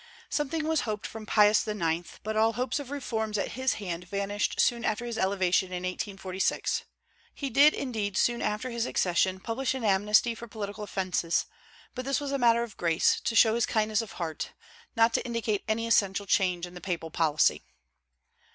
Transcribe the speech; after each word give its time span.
Something 0.31 0.67
was 0.67 0.81
hoped 0.81 1.05
from 1.05 1.27
Pius 1.27 1.67
IX.; 1.67 2.17
but 2.23 2.35
all 2.35 2.53
hopes 2.53 2.79
of 2.79 2.89
reforms 2.89 3.37
at 3.37 3.51
his 3.51 3.73
hand 3.73 4.07
vanished 4.07 4.59
soon 4.59 4.83
after 4.83 5.05
his 5.05 5.15
elevation 5.15 5.67
in 5.67 5.83
1846. 5.83 6.85
He 7.35 7.51
did, 7.51 7.75
indeed, 7.75 8.17
soon 8.17 8.41
after 8.41 8.71
his 8.71 8.87
accession, 8.87 9.39
publish 9.39 9.75
an 9.75 9.83
amnesty 9.83 10.33
for 10.33 10.47
political 10.47 10.83
offences; 10.83 11.45
but 11.93 12.03
this 12.03 12.19
was 12.19 12.31
a 12.31 12.39
matter 12.39 12.63
of 12.63 12.77
grace, 12.77 13.19
to 13.21 13.35
show 13.35 13.53
his 13.53 13.67
kindness 13.67 14.01
of 14.01 14.13
heart, 14.13 14.53
not 14.95 15.13
to 15.13 15.23
indicate 15.23 15.63
any 15.67 15.85
essential 15.85 16.25
change 16.25 16.65
in 16.65 16.73
the 16.73 16.81
papal 16.81 17.11
policy. 17.11 17.61